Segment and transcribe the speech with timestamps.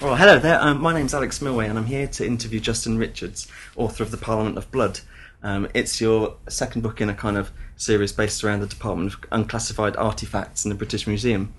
[0.00, 0.60] Well, hello there.
[0.60, 4.16] Um, my name's Alex Milway, and I'm here to interview Justin Richards, author of The
[4.16, 5.00] Parliament of Blood.
[5.42, 9.20] Um, it's your second book in a kind of series based around the Department of
[9.32, 11.52] Unclassified Artifacts in the British Museum.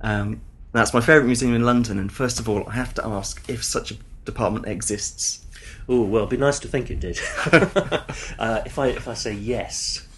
[0.00, 0.40] Um,
[0.72, 3.62] that's my favourite museum in London, and first of all, I have to ask if
[3.62, 5.44] such a department exists.
[5.86, 7.20] Oh well, it'd be nice to think it did.
[7.52, 10.08] uh, if I if I say yes,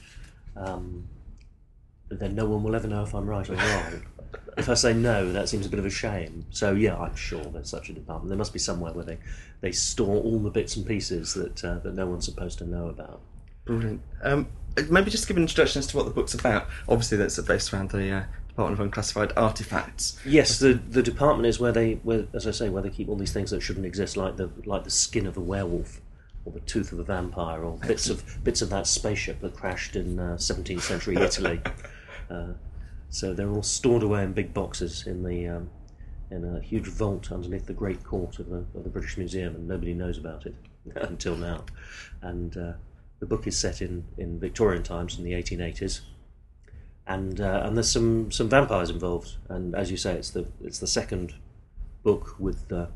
[0.56, 1.08] um,
[2.08, 4.02] then no one will ever know if I'm right or wrong.
[4.58, 6.44] If I say no, that seems a bit of a shame.
[6.50, 8.28] So yeah, I'm sure there's such a department.
[8.28, 9.18] There must be somewhere where they,
[9.60, 12.88] they store all the bits and pieces that uh, that no one's supposed to know
[12.88, 13.20] about.
[13.64, 14.02] Brilliant.
[14.22, 14.48] Um,
[14.90, 16.66] maybe just give an introduction as to what the book's about.
[16.88, 20.18] Obviously, that's based around the uh, Department of Unclassified Artifacts.
[20.24, 23.16] Yes, the the department is where they, where, as I say, where they keep all
[23.16, 26.00] these things that shouldn't exist, like the like the skin of a werewolf,
[26.44, 29.94] or the tooth of a vampire, or bits of bits of that spaceship that crashed
[29.94, 31.60] in uh, 17th century Italy.
[32.30, 32.52] Uh,
[33.10, 35.70] so they're all stored away in big boxes in the um,
[36.30, 39.66] in a huge vault underneath the Great Court of the, of the British Museum, and
[39.66, 40.54] nobody knows about it
[40.96, 41.64] until now.
[42.20, 42.72] And uh,
[43.20, 46.00] the book is set in, in Victorian times in the 1880s,
[47.06, 49.36] and uh, and there's some, some vampires involved.
[49.48, 51.34] And as you say, it's the it's the second
[52.02, 52.86] book with uh,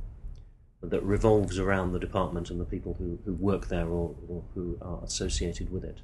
[0.82, 4.76] that revolves around the department and the people who, who work there or, or who
[4.82, 5.98] are associated with it.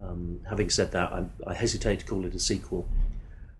[0.00, 2.88] Um, having said that, I, I, hesitate to call it a sequel,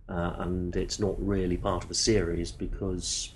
[0.08, 3.33] uh, and it's not really part of a series because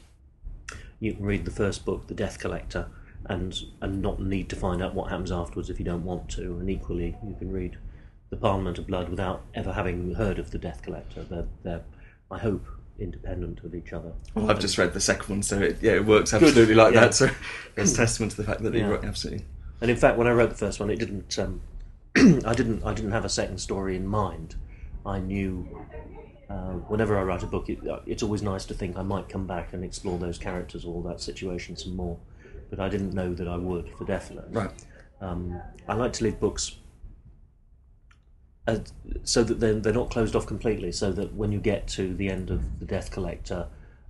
[1.00, 2.88] you can read the first book, The Death Collector,
[3.26, 6.58] and and not need to find out what happens afterwards if you don't want to.
[6.58, 7.78] And equally, you can read
[8.30, 11.24] The Parliament of Blood without ever having heard of The Death Collector.
[11.24, 11.82] They're, they're
[12.30, 12.66] I hope,
[12.98, 14.12] independent of each other.
[14.34, 16.76] Well, I've just read the second one, so it, yeah, it works absolutely Good.
[16.76, 17.00] like yeah.
[17.00, 17.14] that.
[17.14, 17.30] So
[17.76, 18.88] it's testament to the fact that yeah.
[18.88, 19.44] you absolutely.
[19.80, 21.38] And in fact, when I wrote the first one, it didn't.
[21.38, 21.60] Um,
[22.16, 22.82] I didn't.
[22.84, 24.56] I didn't have a second story in mind.
[25.04, 25.86] I knew
[26.48, 29.28] uh, whenever I write a book, it, uh, it's always nice to think I might
[29.28, 32.18] come back and explore those characters or that situation some more.
[32.70, 34.46] But I didn't know that I would for definite.
[34.50, 34.70] Right.
[35.20, 36.76] Um, I like to leave books
[38.66, 38.92] as,
[39.22, 42.28] so that they're, they're not closed off completely, so that when you get to the
[42.28, 43.68] end of the Death Collector,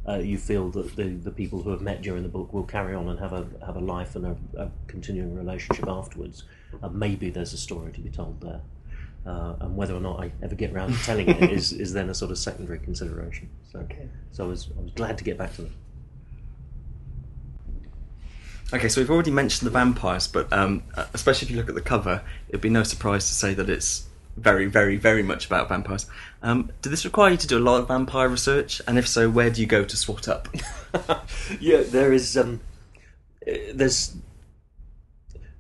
[0.09, 2.95] uh, you feel that the, the people who have met during the book will carry
[2.95, 6.45] on and have a have a life and a, a continuing relationship afterwards.
[6.83, 8.61] Uh, maybe there's a story to be told there,
[9.27, 12.09] uh, and whether or not I ever get around to telling it is, is then
[12.09, 13.51] a sort of secondary consideration.
[13.73, 14.09] So, okay.
[14.33, 15.75] so I was I was glad to get back to them.
[18.73, 20.83] Okay, so we've already mentioned the vampires, but um,
[21.15, 24.09] especially if you look at the cover, it'd be no surprise to say that it's
[24.37, 26.07] very, very, very much about vampires.
[26.43, 28.83] Um, did this require you to do a lot of vampire research?
[28.89, 30.49] And if so, where do you go to swat up?
[31.61, 32.37] yeah, there is.
[32.37, 32.61] Um,
[33.73, 34.17] there's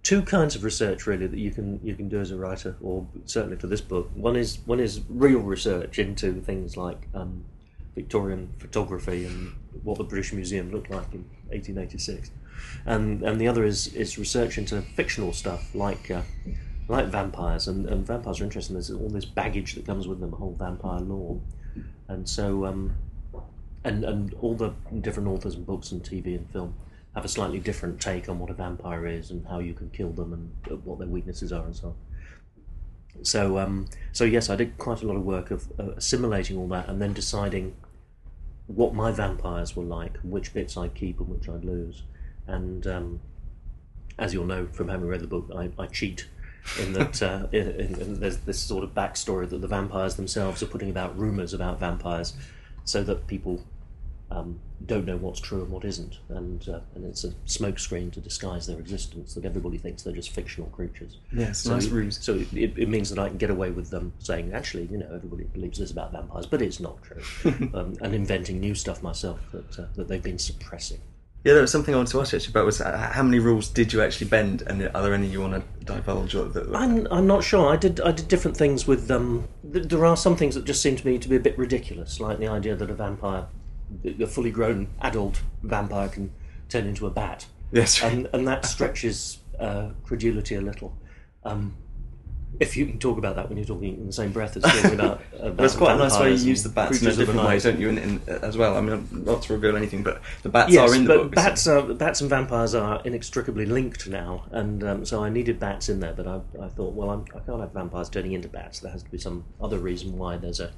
[0.06, 3.04] two kinds of research really that you can you can do as a writer, or
[3.24, 4.08] certainly for this book.
[4.14, 7.44] One is one is real research into things like um,
[7.96, 9.52] Victorian photography and
[9.82, 12.30] what the British Museum looked like in 1886,
[12.84, 16.10] and and the other is is research into fictional stuff like.
[16.10, 16.22] Uh,
[16.88, 18.74] like vampires, and, and vampires are interesting.
[18.74, 21.40] There's all this baggage that comes with them, the whole vampire lore,
[22.06, 22.92] and so um,
[23.82, 26.76] and and all the different authors and books and TV and film
[27.16, 30.10] have a slightly different take on what a vampire is and how you can kill
[30.10, 31.94] them and what their weaknesses are and so on.
[33.24, 36.68] So um, so yes, I did quite a lot of work of uh, assimilating all
[36.68, 37.74] that and then deciding
[38.66, 42.02] what my vampires were like and which bits I'd keep and which I'd lose.
[42.46, 43.20] And um,
[44.18, 46.26] as you'll know from having read the book, I, I cheat
[46.78, 50.66] in that uh, in, in, there's this sort of backstory that the vampires themselves are
[50.66, 52.34] putting about rumours about vampires,
[52.84, 53.64] so that people
[54.30, 58.20] um, don't know what's true and what isn't, and uh, and it's a smokescreen to
[58.20, 59.34] disguise their existence.
[59.34, 61.16] That everybody thinks they're just fictional creatures.
[61.32, 62.18] Yes, so nice ruse.
[62.22, 65.08] So it, it, means that I can get away with them saying, actually, you know,
[65.12, 67.22] everybody believes this about vampires, but it's not true,
[67.74, 71.00] um, and inventing new stuff myself that uh, that they've been suppressing.
[71.46, 73.38] Yeah, there was something I wanted to ask you actually about was uh, how many
[73.38, 76.34] rules did you actually bend, and are there any you want to divulge?
[76.34, 77.72] Or that, I'm I'm not sure.
[77.72, 79.46] I did I did different things with um.
[79.62, 82.38] There are some things that just seem to me to be a bit ridiculous, like
[82.38, 83.46] the idea that a vampire,
[84.04, 86.32] a fully grown adult vampire, can
[86.68, 87.46] turn into a bat.
[87.72, 90.96] Yes, and and that stretches uh, credulity a little.
[91.44, 91.76] Um,
[92.58, 94.94] if you can talk about that when you're talking in the same breath as talking
[94.94, 97.58] about, about that's quite a nice way you use the bats in a different way,
[97.58, 97.88] don't you?
[97.88, 98.76] In, in, as well.
[98.76, 101.34] I mean, not to reveal anything, but the bats yes, are in the but book.
[101.34, 101.90] Bats so.
[101.90, 106.00] are bats and vampires are inextricably linked now, and um, so I needed bats in
[106.00, 106.14] there.
[106.14, 108.80] But I, I thought, well, I'm, I can not have vampires turning into bats.
[108.80, 110.72] There has to be some other reason why there's a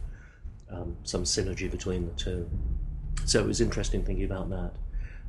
[0.70, 2.50] um, some synergy between the two.
[3.24, 4.72] So it was interesting thinking about that.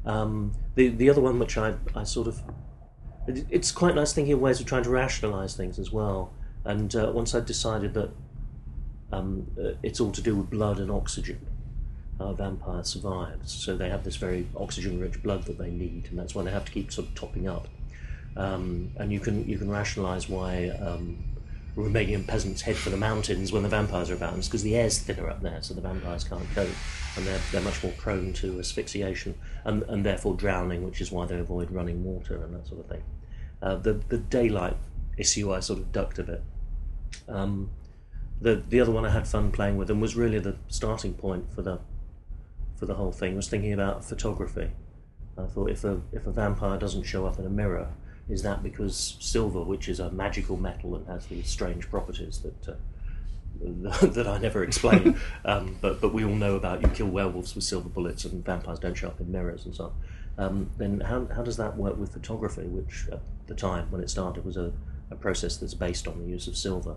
[0.06, 2.42] Um, the the other one, which I I sort of
[3.28, 6.34] it's quite nice thinking of ways of trying to rationalise things as well.
[6.66, 8.10] And uh, once I'd decided that
[9.12, 11.40] um, uh, it's all to do with blood and oxygen,
[12.20, 13.52] uh, vampire survives.
[13.52, 16.66] So they have this very oxygen-rich blood that they need, and that's why they have
[16.66, 17.68] to keep sort of topping up.
[18.36, 21.18] Um, and you can you can rationalise why um,
[21.76, 24.36] Romanian peasants head for the mountains when the vampires are about.
[24.36, 26.70] Because the air's thinner up there, so the vampires can't cope,
[27.16, 31.26] and they're they're much more prone to asphyxiation and and therefore drowning, which is why
[31.26, 33.04] they avoid running water and that sort of thing.
[33.62, 34.78] Uh, the the daylight
[35.18, 36.44] issue I sort of ducked a bit.
[37.28, 37.70] Um,
[38.42, 41.54] the the other one I had fun playing with and was really the starting point
[41.54, 41.80] for the
[42.76, 44.72] for the whole thing was thinking about photography.
[45.38, 47.90] I thought if a if a vampire doesn't show up in a mirror,
[48.30, 52.70] is that because silver, which is a magical metal and has these strange properties that
[52.70, 57.56] uh, that I never explain, um, but but we all know about you kill werewolves
[57.56, 60.46] with silver bullets and vampires don't show up in mirrors and so on.
[60.46, 64.10] Um, then how how does that work with photography, which at the time when it
[64.10, 64.72] started was a
[65.12, 66.96] a process that's based on the use of silver.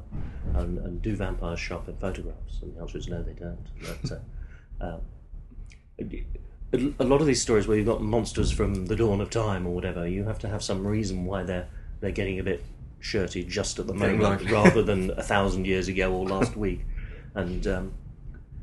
[0.54, 2.60] And, and do vampires show up in photographs?
[2.62, 3.66] And the answer is no, they don't.
[3.80, 4.12] But,
[4.80, 4.98] uh, uh,
[6.72, 9.74] a lot of these stories where you've got monsters from the dawn of time or
[9.74, 11.68] whatever, you have to have some reason why they're
[12.00, 12.64] they're getting a bit
[13.00, 16.84] shirty just at the moment, rather than a thousand years ago or last week.
[17.34, 17.92] And um,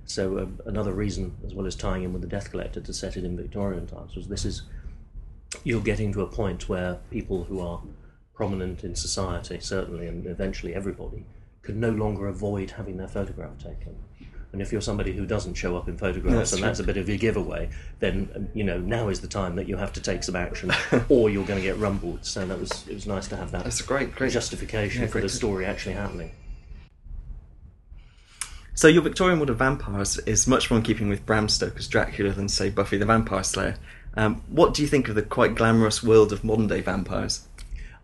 [0.06, 3.16] so uh, another reason, as well as tying in with the Death Collector, to set
[3.16, 4.64] it in Victorian times was this is
[5.64, 7.82] you're getting to a point where people who are
[8.34, 11.26] prominent in society, certainly, and eventually everybody,
[11.62, 13.96] could no longer avoid having their photograph taken.
[14.52, 16.68] And if you're somebody who doesn't show up in photographs, that's and true.
[16.68, 17.70] that's a bit of your giveaway,
[18.00, 20.72] then you know now is the time that you have to take some action,
[21.10, 22.26] or you're going to get rumbled.
[22.26, 23.64] So that was it was nice to have that.
[23.64, 26.32] That's a great, great justification yeah, for the story actually happening.
[28.74, 32.32] So your Victorian World of Vampires is much more in keeping with Bram Stoker's Dracula
[32.32, 33.76] than say Buffy the Vampire Slayer.
[34.16, 37.46] Um, what do you think of the quite glamorous world of modern day vampires?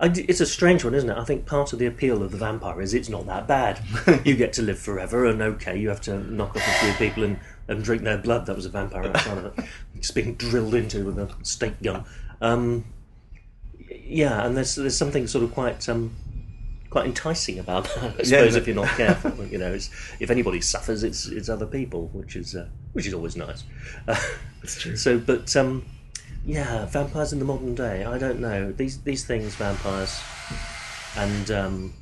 [0.01, 1.17] It's a strange one, isn't it?
[1.17, 3.79] I think part of the appeal of the vampire is it's not that bad.
[4.25, 7.23] you get to live forever, and okay, you have to knock off a few people
[7.23, 8.45] and, and drink their blood.
[8.45, 9.65] That was a vampire outside of it.
[9.95, 12.03] It's being drilled into with a stake gun.
[12.41, 12.85] Um,
[13.89, 16.15] yeah, and there's there's something sort of quite um,
[16.89, 17.97] quite enticing about that.
[17.97, 21.65] I suppose yeah, if you're not careful, you know, if anybody suffers, it's it's other
[21.65, 23.63] people, which is uh, which is always nice.
[24.07, 24.19] Uh,
[24.61, 24.95] That's true.
[24.95, 25.85] So, but um,
[26.45, 28.03] yeah, vampires in the modern day.
[28.03, 30.21] I don't know these these things, vampires,
[31.17, 31.93] and um,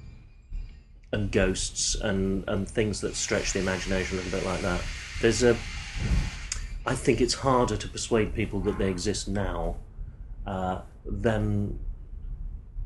[1.12, 4.82] and ghosts, and and things that stretch the imagination a little bit like that.
[5.22, 5.56] There's a.
[6.86, 9.78] I think it's harder to persuade people that they exist now
[10.46, 11.80] uh, than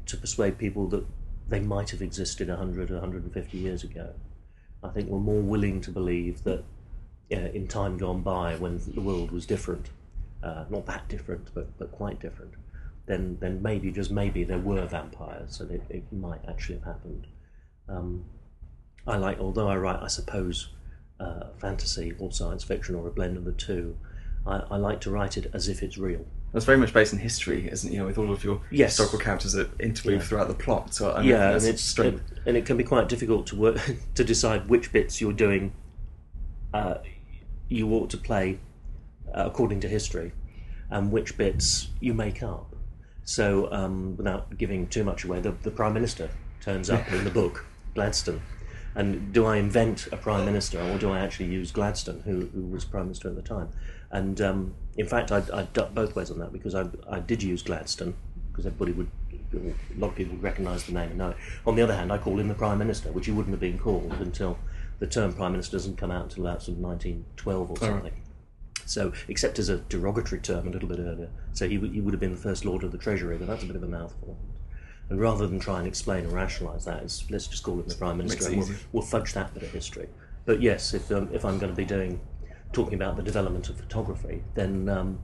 [0.06, 1.04] to persuade people that
[1.50, 4.14] they might have existed 100 or 150 years ago.
[4.84, 6.64] I think we're more willing to believe that
[7.32, 9.90] uh, in time gone by, when the world was different,
[10.44, 12.54] uh, not that different, but, but quite different,
[13.06, 17.28] then, then maybe, just maybe, there were vampires and it, it might actually have happened.
[17.90, 18.26] Um,
[19.08, 20.70] I like, although I write, I suppose,
[21.20, 23.98] uh, fantasy or science fiction or a blend of the two,
[24.46, 26.26] I, I, like to write it as if it's real.
[26.54, 27.94] That's very much based in history, isn't it?
[27.94, 28.92] You know, with all of your yes.
[28.92, 30.28] historical characters that interweave yeah.
[30.28, 30.94] throughout the plot.
[30.94, 33.80] So I mean, yeah, and it's it, and it can be quite difficult to work
[34.16, 35.74] to decide which bits you're doing.
[36.74, 36.96] Uh,
[37.68, 38.60] you ought to play
[39.38, 40.32] uh, according to history,
[40.90, 42.76] and which bits you make up.
[43.24, 46.30] So, um, without giving too much away, the, the Prime Minister
[46.62, 48.42] turns up in the book, Gladstone.
[48.96, 52.64] And do I invent a Prime Minister, or do I actually use Gladstone, who, who
[52.68, 53.70] was Prime Minister at the time?
[54.10, 57.44] And um, in fact, I, I ducked both ways on that because I, I did
[57.44, 58.16] use Gladstone,
[58.50, 59.12] because everybody would,
[59.54, 61.38] a lot of people would recognise the name and know it.
[61.66, 63.78] On the other hand, I call him the Prime Minister, which he wouldn't have been
[63.78, 64.58] called until
[65.00, 68.14] the term Prime Minister doesn't come out until about sort of 1912 or something.
[68.88, 71.30] So, except as a derogatory term a little bit earlier.
[71.52, 73.64] So he, w- he would have been the first Lord of the Treasury, but that's
[73.64, 74.38] a bit of a mouthful.
[75.10, 78.18] And rather than try and explain and rationalise that, let's just call him the Prime
[78.18, 80.08] Minister and we'll, we'll, fudge that bit of history.
[80.46, 82.20] But yes, if, um, if I'm going to be doing
[82.72, 85.20] talking about the development of photography, then um,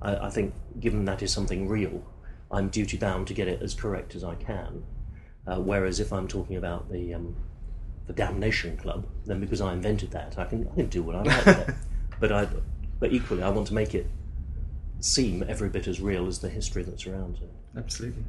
[0.00, 2.04] I, I, think given that is something real,
[2.50, 4.84] I'm duty bound to get it as correct as I can.
[5.46, 7.34] Uh, whereas if I'm talking about the um,
[8.06, 11.22] the Damnation Club, then because I invented that, I can I can do what I
[11.22, 11.74] like with it.
[12.20, 12.48] But I
[13.00, 14.06] but equally, I want to make it
[15.00, 17.50] seem every bit as real as the history that surrounds it.
[17.76, 18.24] Absolutely.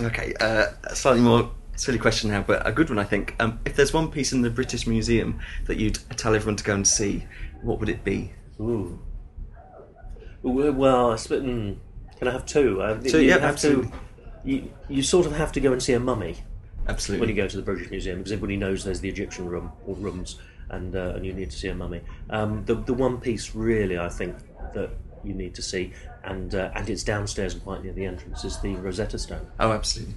[0.00, 3.36] Okay, uh, a slightly more silly question now, but a good one, I think.
[3.38, 6.74] Um, if there's one piece in the British Museum that you'd tell everyone to go
[6.74, 7.26] and see,
[7.62, 8.32] what would it be?
[8.60, 8.98] Ooh.
[10.42, 11.42] Well, I split.
[11.44, 11.76] Mm,
[12.18, 12.80] can I have two?
[12.80, 13.90] Uh, two, yeah, have absolutely.
[13.90, 13.98] To,
[14.44, 16.36] you, you sort of have to go and see a mummy.
[16.88, 17.26] Absolutely.
[17.26, 19.94] When you go to the British Museum, because everybody knows there's the Egyptian room or
[19.96, 22.02] rooms and uh, and you need to see a mummy.
[22.30, 24.36] Um, the the one piece really I think
[24.74, 24.90] that
[25.24, 25.92] you need to see,
[26.24, 29.46] and uh, and it's downstairs and quite near the entrance, is the Rosetta Stone.
[29.58, 30.14] Oh, absolutely.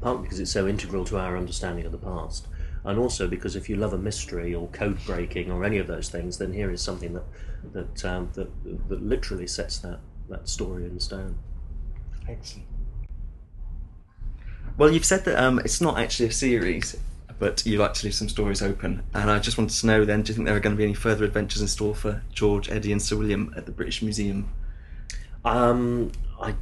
[0.00, 2.46] Partly because it's so integral to our understanding of the past,
[2.84, 6.08] and also because if you love a mystery or code breaking or any of those
[6.08, 7.24] things, then here is something that
[7.72, 8.48] that um, that,
[8.88, 11.36] that literally sets that that story in stone.
[12.28, 12.66] Excellent.
[14.76, 16.96] Well, you've said that um, it's not actually a series,
[17.38, 19.02] but you like to leave some stories open.
[19.14, 20.84] And I just wanted to know then, do you think there are going to be
[20.84, 24.48] any further adventures in store for George, Eddie, and Sir William at the British Museum?
[25.44, 26.54] Um, I,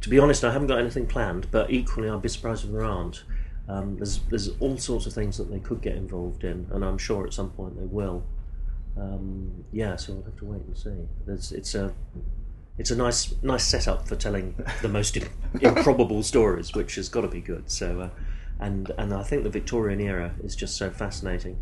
[0.00, 2.84] to be honest, I haven't got anything planned, but equally, I'd be surprised if there
[2.84, 3.24] aren't.
[3.68, 6.98] Um, there's there's all sorts of things that they could get involved in, and I'm
[6.98, 8.24] sure at some point they will.
[8.96, 11.08] Um, yeah, so we'll have to wait and see.
[11.26, 11.92] There's, it's a
[12.78, 15.18] it's a nice nice setup for telling the most
[15.60, 17.70] improbable stories, which has got to be good.
[17.70, 18.08] So, uh,
[18.60, 21.58] and and I think the Victorian era is just so fascinating,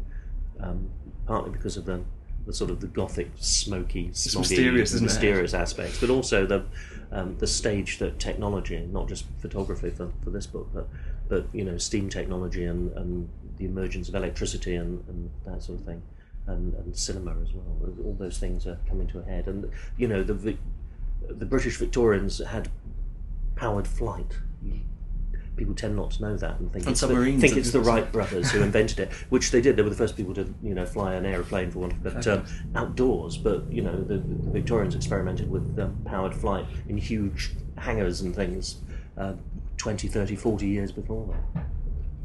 [0.60, 0.90] um,
[1.26, 2.02] partly because of the
[2.46, 6.64] the sort of the gothic, smoky, smoggy, mysterious, mysterious aspects, but also the
[7.12, 10.88] um, the stage that technology, not just photography for, for this book, but
[11.28, 15.78] but you know steam technology and, and the emergence of electricity and, and that sort
[15.78, 16.02] of thing,
[16.46, 17.94] and, and cinema as well.
[18.04, 20.56] All those things are coming to a head, and you know the
[21.28, 22.68] the British Victorians had
[23.56, 24.38] powered flight.
[25.56, 27.80] People tend not to know that and think And it's the, think it's the.
[27.80, 29.76] Wright brothers who invented it, which they did.
[29.76, 32.44] They were the first people to you know fly an aeroplane for one, but um,
[32.74, 33.36] outdoors.
[33.36, 38.34] But you know the, the Victorians experimented with um, powered flight in huge hangars and
[38.34, 38.78] things
[39.16, 39.34] uh,
[39.76, 41.64] 20, 30, 40 years before that.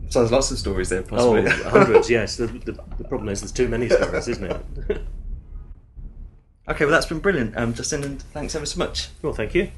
[0.09, 2.37] So there's lots of stories there, Oh, hundreds, yes.
[2.37, 4.65] The, the, the problem is there's too many stories, isn't it?
[6.67, 9.09] okay, well that's been brilliant, um, Justin, and thanks ever so much.
[9.21, 9.71] well, thank you.